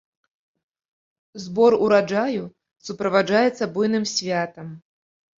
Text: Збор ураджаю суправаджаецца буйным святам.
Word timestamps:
Збор 1.43 1.75
ураджаю 1.87 2.43
суправаджаецца 2.89 3.63
буйным 3.75 4.07
святам. 4.13 4.73